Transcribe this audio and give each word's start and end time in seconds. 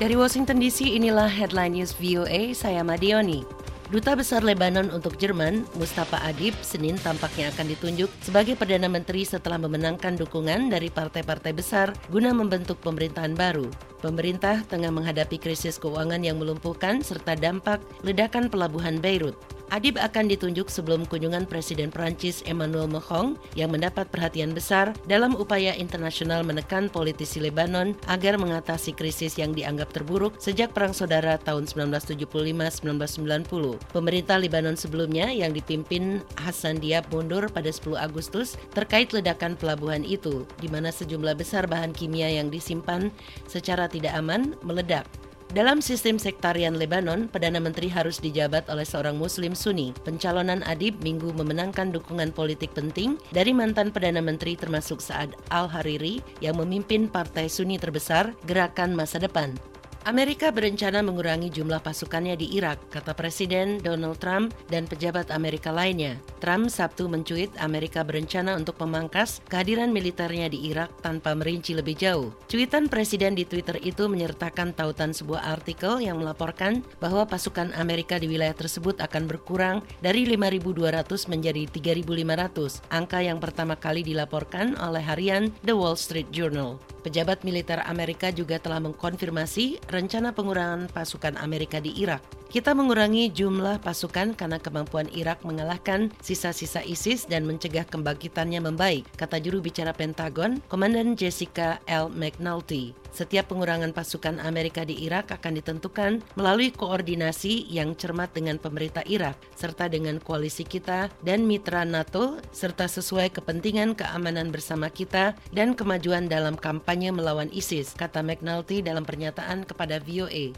Dari 0.00 0.16
Washington 0.16 0.56
DC, 0.56 0.96
inilah 0.96 1.28
headline 1.28 1.76
news 1.76 1.92
VOA, 1.92 2.56
saya 2.56 2.80
Madioni. 2.80 3.44
Duta 3.92 4.16
Besar 4.16 4.40
Lebanon 4.40 4.88
untuk 4.96 5.20
Jerman, 5.20 5.68
Mustafa 5.76 6.16
Adib, 6.24 6.56
Senin 6.64 6.96
tampaknya 6.96 7.52
akan 7.52 7.68
ditunjuk 7.68 8.08
sebagai 8.24 8.56
Perdana 8.56 8.88
Menteri 8.88 9.28
setelah 9.28 9.60
memenangkan 9.60 10.16
dukungan 10.16 10.72
dari 10.72 10.88
partai-partai 10.88 11.52
besar 11.52 11.92
guna 12.08 12.32
membentuk 12.32 12.80
pemerintahan 12.80 13.36
baru. 13.36 13.68
Pemerintah 14.00 14.64
tengah 14.64 14.88
menghadapi 14.88 15.36
krisis 15.36 15.76
keuangan 15.76 16.24
yang 16.24 16.40
melumpuhkan 16.40 17.04
serta 17.04 17.36
dampak 17.36 17.84
ledakan 18.00 18.48
pelabuhan 18.48 19.04
Beirut. 19.04 19.36
Adib 19.70 20.02
akan 20.02 20.26
ditunjuk 20.26 20.66
sebelum 20.66 21.06
kunjungan 21.06 21.46
Presiden 21.46 21.94
Prancis 21.94 22.42
Emmanuel 22.42 22.90
Macron 22.90 23.38
yang 23.54 23.70
mendapat 23.70 24.10
perhatian 24.10 24.50
besar 24.50 24.90
dalam 25.06 25.38
upaya 25.38 25.78
internasional 25.78 26.42
menekan 26.42 26.90
politisi 26.90 27.38
Lebanon 27.38 27.94
agar 28.10 28.34
mengatasi 28.34 28.98
krisis 28.98 29.38
yang 29.38 29.54
dianggap 29.54 29.94
terburuk 29.94 30.34
sejak 30.42 30.74
Perang 30.74 30.90
Saudara 30.90 31.38
tahun 31.38 31.70
1975-1990. 31.70 33.94
Pemerintah 33.94 34.42
Lebanon 34.42 34.74
sebelumnya 34.74 35.30
yang 35.30 35.54
dipimpin 35.54 36.18
Hassan 36.34 36.82
Diab 36.82 37.06
mundur 37.14 37.46
pada 37.46 37.70
10 37.70 37.94
Agustus 37.94 38.58
terkait 38.74 39.14
ledakan 39.14 39.54
pelabuhan 39.54 40.02
itu, 40.02 40.50
di 40.58 40.66
mana 40.66 40.90
sejumlah 40.90 41.38
besar 41.38 41.70
bahan 41.70 41.94
kimia 41.94 42.26
yang 42.26 42.50
disimpan 42.50 43.14
secara 43.46 43.86
tidak 43.86 44.18
aman 44.18 44.58
meledak. 44.66 45.06
Dalam 45.50 45.82
sistem 45.82 46.14
sektarian 46.14 46.78
Lebanon, 46.78 47.26
Perdana 47.26 47.58
Menteri 47.58 47.90
harus 47.90 48.22
dijabat 48.22 48.70
oleh 48.70 48.86
seorang 48.86 49.18
Muslim 49.18 49.50
Sunni. 49.58 49.90
Pencalonan 50.06 50.62
Adib 50.62 51.02
minggu 51.02 51.34
memenangkan 51.34 51.90
dukungan 51.90 52.30
politik 52.30 52.70
penting 52.70 53.18
dari 53.34 53.50
mantan 53.50 53.90
Perdana 53.90 54.22
Menteri 54.22 54.54
termasuk 54.54 55.02
Saad 55.02 55.34
Al-Hariri 55.50 56.22
yang 56.38 56.54
memimpin 56.54 57.10
partai 57.10 57.50
Sunni 57.50 57.82
terbesar 57.82 58.30
Gerakan 58.46 58.94
Masa 58.94 59.18
Depan. 59.18 59.69
Amerika 60.08 60.48
berencana 60.48 61.04
mengurangi 61.04 61.52
jumlah 61.52 61.84
pasukannya 61.84 62.32
di 62.32 62.56
Irak, 62.56 62.88
kata 62.88 63.12
Presiden 63.12 63.84
Donald 63.84 64.16
Trump 64.16 64.56
dan 64.72 64.88
pejabat 64.88 65.28
Amerika 65.28 65.68
lainnya. 65.68 66.16
Trump 66.40 66.72
Sabtu 66.72 67.04
mencuit 67.04 67.52
Amerika 67.60 68.00
berencana 68.00 68.56
untuk 68.56 68.80
memangkas 68.80 69.44
kehadiran 69.52 69.92
militernya 69.92 70.48
di 70.48 70.72
Irak 70.72 70.88
tanpa 71.04 71.36
merinci 71.36 71.76
lebih 71.76 72.00
jauh. 72.00 72.32
Cuitan 72.48 72.88
Presiden 72.88 73.36
di 73.36 73.44
Twitter 73.44 73.76
itu 73.84 74.08
menyertakan 74.08 74.72
tautan 74.72 75.12
sebuah 75.12 75.44
artikel 75.44 76.00
yang 76.00 76.16
melaporkan 76.16 76.80
bahwa 76.96 77.28
pasukan 77.28 77.76
Amerika 77.76 78.16
di 78.16 78.24
wilayah 78.24 78.56
tersebut 78.56 79.04
akan 79.04 79.28
berkurang 79.28 79.84
dari 80.00 80.24
5.200 80.24 81.28
menjadi 81.28 81.68
3.500, 81.68 82.88
angka 82.88 83.20
yang 83.20 83.36
pertama 83.36 83.76
kali 83.76 84.00
dilaporkan 84.00 84.80
oleh 84.80 85.04
harian 85.04 85.52
The 85.60 85.76
Wall 85.76 86.00
Street 86.00 86.32
Journal. 86.32 86.80
Pejabat 87.00 87.48
militer 87.48 87.80
Amerika 87.88 88.28
juga 88.28 88.60
telah 88.60 88.76
mengkonfirmasi 88.84 89.88
rencana 89.88 90.36
pengurangan 90.36 90.92
pasukan 90.92 91.40
Amerika 91.40 91.80
di 91.80 91.96
Irak. 91.96 92.39
Kita 92.50 92.74
mengurangi 92.74 93.30
jumlah 93.30 93.78
pasukan 93.78 94.34
karena 94.34 94.58
kemampuan 94.58 95.06
Irak 95.14 95.46
mengalahkan 95.46 96.10
sisa-sisa 96.18 96.82
ISIS 96.82 97.22
dan 97.30 97.46
mencegah 97.46 97.86
kembangkitannya 97.86 98.58
membaik, 98.58 99.06
kata 99.14 99.38
juru 99.38 99.62
bicara 99.62 99.94
Pentagon, 99.94 100.58
Komandan 100.66 101.14
Jessica 101.14 101.78
L. 101.86 102.10
McNulty. 102.10 102.90
Setiap 103.14 103.54
pengurangan 103.54 103.94
pasukan 103.94 104.42
Amerika 104.42 104.82
di 104.82 104.98
Irak 104.98 105.30
akan 105.30 105.62
ditentukan 105.62 106.26
melalui 106.34 106.74
koordinasi 106.74 107.70
yang 107.70 107.94
cermat 107.94 108.34
dengan 108.34 108.58
pemerintah 108.58 109.06
Irak, 109.06 109.38
serta 109.54 109.86
dengan 109.86 110.18
koalisi 110.18 110.66
kita 110.66 111.06
dan 111.22 111.46
mitra 111.46 111.86
NATO, 111.86 112.42
serta 112.50 112.90
sesuai 112.90 113.30
kepentingan 113.30 113.94
keamanan 113.94 114.50
bersama 114.50 114.90
kita 114.90 115.38
dan 115.54 115.78
kemajuan 115.78 116.26
dalam 116.26 116.58
kampanye 116.58 117.14
melawan 117.14 117.46
ISIS, 117.54 117.94
kata 117.94 118.26
McNulty 118.26 118.82
dalam 118.82 119.06
pernyataan 119.06 119.62
kepada 119.62 120.02
VOA. 120.02 120.50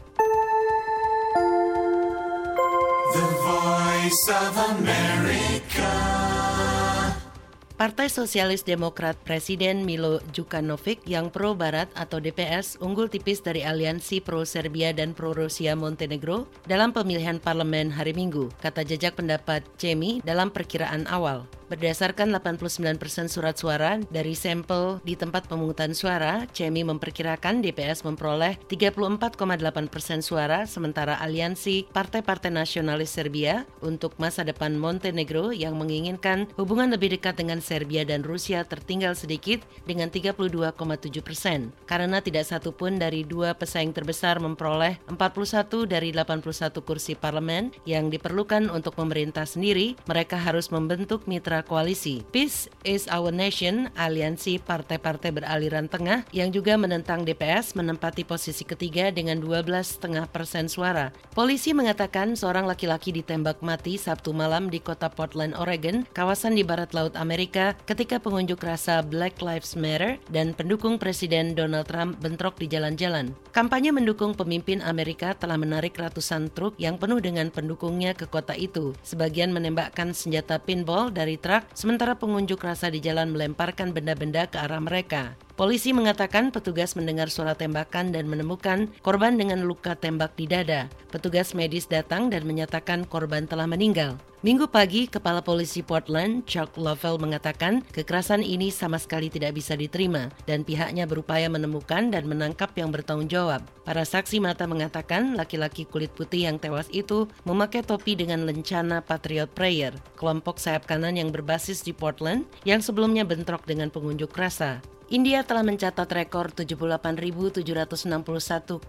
Partai 7.73 8.07
Sosialis 8.07 8.63
Demokrat 8.63 9.19
Presiden 9.19 9.83
Milo 9.83 10.23
Djukanovic 10.31 11.03
yang 11.03 11.27
pro-Barat 11.27 11.91
atau 11.91 12.23
DPS 12.23 12.79
unggul 12.79 13.11
tipis 13.11 13.43
dari 13.43 13.67
aliansi 13.67 14.23
pro-Serbia 14.23 14.95
dan 14.95 15.11
pro-Rusia 15.11 15.75
Montenegro 15.75 16.47
dalam 16.63 16.95
pemilihan 16.95 17.43
parlemen 17.43 17.91
hari 17.91 18.15
Minggu, 18.15 18.47
kata 18.63 18.87
jejak 18.87 19.19
pendapat 19.19 19.67
Cemi 19.75 20.23
dalam 20.23 20.47
perkiraan 20.47 21.03
awal. 21.11 21.43
Berdasarkan 21.69 22.33
89% 22.35 23.31
surat 23.31 23.55
suara 23.55 24.01
dari 24.11 24.33
sampel 24.33 24.99
di 25.05 25.15
tempat 25.15 25.47
pemungutan 25.51 25.95
suara, 25.95 26.47
CEMI 26.51 26.87
memperkirakan 26.95 27.63
DPS 27.63 28.03
memperoleh 28.07 28.59
34,8% 28.67 30.23
suara, 30.23 30.65
sementara 30.65 31.19
aliansi 31.19 31.87
Partai-Partai 31.91 32.51
Nasionalis 32.51 33.13
Serbia 33.13 33.67
untuk 33.83 34.17
masa 34.19 34.41
depan 34.41 34.75
Montenegro 34.75 35.53
yang 35.53 35.77
menginginkan 35.77 36.49
hubungan 36.57 36.89
lebih 36.89 37.13
dekat 37.13 37.37
dengan 37.37 37.61
Serbia 37.61 38.03
dan 38.03 38.25
Rusia 38.25 38.65
tertinggal 38.65 39.13
sedikit 39.13 39.61
dengan 39.85 40.09
32,7 40.09 40.73
persen. 41.21 41.75
Karena 41.85 42.23
tidak 42.23 42.49
satu 42.49 42.73
pun 42.73 42.97
dari 42.97 43.21
dua 43.27 43.53
pesaing 43.53 43.93
terbesar 43.93 44.41
memperoleh 44.41 44.97
41 45.11 45.85
dari 45.85 46.09
81 46.09 46.81
kursi 46.81 47.13
parlemen 47.13 47.69
yang 47.85 48.09
diperlukan 48.09 48.71
untuk 48.73 48.97
pemerintah 48.97 49.45
sendiri, 49.45 49.93
mereka 50.09 50.39
harus 50.39 50.73
membentuk 50.73 51.29
mitra 51.29 51.52
koalisi. 51.61 52.25
Peace 52.33 52.71
is 52.81 53.05
Our 53.11 53.29
Nation, 53.29 53.93
aliansi 53.93 54.57
partai-partai 54.57 55.29
beraliran 55.29 55.85
tengah 55.85 56.25
yang 56.33 56.49
juga 56.49 56.73
menentang 56.79 57.21
DPS 57.21 57.77
menempati 57.77 58.25
posisi 58.25 58.65
ketiga 58.65 59.13
dengan 59.13 59.37
12,5 59.43 60.01
persen 60.31 60.65
suara. 60.65 61.13
Polisi 61.37 61.75
mengatakan 61.75 62.33
seorang 62.33 62.63
laki-laki 62.65 63.13
ditembak 63.13 63.59
mati 63.59 63.99
Sabtu 63.99 64.31
malam 64.31 64.71
di 64.71 64.79
kota 64.79 65.11
Portland, 65.11 65.53
Oregon, 65.59 66.07
kawasan 66.15 66.55
di 66.55 66.63
barat 66.63 66.95
laut 66.95 67.13
Amerika 67.19 67.75
ketika 67.83 68.17
pengunjuk 68.23 68.63
rasa 68.63 69.03
Black 69.03 69.43
Lives 69.43 69.75
Matter 69.75 70.15
dan 70.31 70.55
pendukung 70.55 70.95
Presiden 70.95 71.51
Donald 71.51 71.91
Trump 71.91 72.23
bentrok 72.23 72.55
di 72.55 72.71
jalan-jalan. 72.71 73.35
Kampanye 73.51 73.91
mendukung 73.91 74.31
pemimpin 74.31 74.79
Amerika 74.79 75.35
telah 75.35 75.59
menarik 75.59 75.99
ratusan 75.99 76.47
truk 76.55 76.79
yang 76.79 76.95
penuh 76.95 77.19
dengan 77.19 77.51
pendukungnya 77.51 78.15
ke 78.15 78.23
kota 78.29 78.55
itu. 78.55 78.95
Sebagian 79.03 79.51
menembakkan 79.51 80.15
senjata 80.15 80.61
pinball 80.61 81.11
dari 81.11 81.35
truk 81.43 81.67
sementara 81.75 82.15
pengunjuk 82.15 82.63
rasa 82.63 82.87
di 82.87 83.03
jalan 83.03 83.35
melemparkan 83.35 83.91
benda-benda 83.91 84.47
ke 84.47 84.55
arah 84.63 84.79
mereka. 84.79 85.35
Polisi 85.53 85.93
mengatakan 85.93 86.49
petugas 86.49 86.97
mendengar 86.97 87.29
suara 87.29 87.53
tembakan 87.53 88.09
dan 88.09 88.25
menemukan 88.25 88.89
korban 89.05 89.37
dengan 89.37 89.61
luka 89.69 89.93
tembak 89.93 90.33
di 90.33 90.49
dada. 90.49 90.89
Petugas 91.13 91.53
medis 91.53 91.85
datang 91.85 92.33
dan 92.33 92.41
menyatakan 92.49 93.05
korban 93.05 93.45
telah 93.45 93.69
meninggal. 93.69 94.17
Minggu 94.41 94.65
pagi, 94.65 95.05
Kepala 95.05 95.45
Polisi 95.45 95.85
Portland, 95.85 96.41
Chuck 96.49 96.73
Lovell 96.73 97.21
mengatakan 97.21 97.85
kekerasan 97.93 98.41
ini 98.41 98.73
sama 98.73 98.97
sekali 98.97 99.29
tidak 99.29 99.53
bisa 99.53 99.77
diterima 99.77 100.33
dan 100.49 100.65
pihaknya 100.65 101.05
berupaya 101.05 101.45
menemukan 101.53 102.09
dan 102.09 102.25
menangkap 102.25 102.73
yang 102.73 102.89
bertanggung 102.89 103.29
jawab. 103.29 103.61
Para 103.85 104.03
saksi 104.09 104.41
mata 104.41 104.65
mengatakan 104.65 105.37
laki-laki 105.37 105.85
kulit 105.85 106.09
putih 106.17 106.49
yang 106.49 106.57
tewas 106.57 106.89
itu 106.89 107.29
memakai 107.45 107.85
topi 107.85 108.17
dengan 108.17 108.49
lencana 108.49 109.05
Patriot 109.05 109.53
Prayer, 109.53 109.93
kelompok 110.17 110.57
sayap 110.57 110.89
kanan 110.89 111.13
yang 111.13 111.29
berbasis 111.29 111.85
di 111.85 111.93
Portland 111.93 112.49
yang 112.65 112.81
sebelumnya 112.81 113.21
bentrok 113.21 113.69
dengan 113.69 113.93
pengunjuk 113.93 114.33
rasa. 114.33 114.81
India 115.13 115.45
telah 115.45 115.61
mencatat 115.61 116.09
rekor 116.09 116.49
78.761 116.57 117.61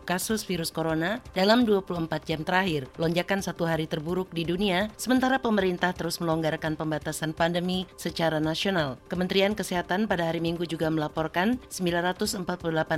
kasus 0.09 0.49
virus 0.49 0.73
corona 0.73 1.21
dalam 1.37 1.69
24 1.69 2.09
jam 2.25 2.41
terakhir, 2.41 2.89
lonjakan 2.97 3.45
satu 3.45 3.69
hari 3.69 3.85
terburuk 3.85 4.33
di 4.33 4.49
dunia, 4.49 4.89
sementara 4.97 5.37
pemerintah 5.37 5.93
terus 5.93 6.25
melonggarkan 6.25 6.81
pembatasan 6.81 7.37
pandemi 7.37 7.85
secara 8.01 8.41
nasional. 8.41 8.97
Kementerian 9.12 9.53
Kesehatan 9.53 10.09
pada 10.09 10.32
hari 10.32 10.41
Minggu 10.41 10.65
juga 10.65 10.88
melaporkan 10.88 11.61
948 11.69 12.41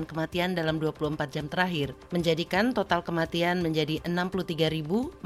kematian 0.07 0.55
dalam 0.55 0.79
24 0.79 1.19
jam 1.27 1.51
terakhir, 1.51 1.99
menjadikan 2.15 2.71
total 2.71 3.03
kematian 3.03 3.59
menjadi 3.59 4.07
63.498. 4.07 5.19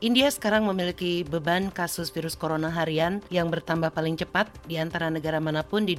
India 0.00 0.32
sekarang 0.32 0.64
memiliki 0.64 1.20
beban 1.20 1.68
kasus 1.68 2.08
virus 2.08 2.32
corona 2.32 2.72
harian 2.72 3.20
yang 3.28 3.52
bertambah 3.52 3.92
paling 3.92 4.16
cepat 4.16 4.48
di 4.64 4.80
antara 4.80 5.12
negara 5.12 5.36
mana 5.36 5.60
pun 5.60 5.84
di 5.84 5.92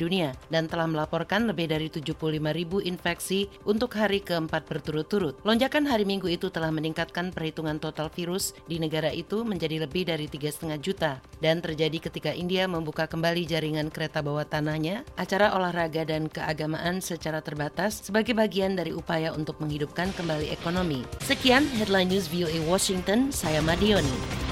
dan 0.49 0.67
telah 0.67 0.87
melaporkan 0.87 1.49
lebih 1.49 1.71
dari 1.71 1.87
75 1.87 2.17
ribu 2.53 2.79
infeksi 2.83 3.47
untuk 3.67 3.95
hari 3.95 4.23
keempat 4.23 4.67
berturut-turut. 4.67 5.39
Lonjakan 5.47 5.87
hari 5.87 6.03
Minggu 6.03 6.29
itu 6.29 6.49
telah 6.53 6.69
meningkatkan 6.69 7.33
perhitungan 7.33 7.79
total 7.79 8.11
virus 8.11 8.53
di 8.67 8.77
negara 8.77 9.09
itu 9.09 9.41
menjadi 9.47 9.83
lebih 9.87 10.07
dari 10.09 10.25
3,5 10.27 10.77
juta 10.81 11.21
dan 11.39 11.59
terjadi 11.59 11.97
ketika 12.11 12.31
India 12.31 12.69
membuka 12.69 13.09
kembali 13.09 13.47
jaringan 13.47 13.89
kereta 13.89 14.21
bawah 14.21 14.45
tanahnya, 14.45 15.07
acara 15.17 15.55
olahraga 15.55 16.05
dan 16.05 16.27
keagamaan 16.27 16.99
secara 17.01 17.41
terbatas 17.41 18.05
sebagai 18.05 18.37
bagian 18.37 18.77
dari 18.77 18.93
upaya 18.93 19.33
untuk 19.33 19.57
menghidupkan 19.63 20.13
kembali 20.15 20.51
ekonomi. 20.53 21.03
Sekian 21.25 21.65
headline 21.79 22.11
news 22.11 22.29
VOA 22.29 22.61
Washington, 22.67 23.33
saya 23.33 23.63
Madioni. 23.63 24.50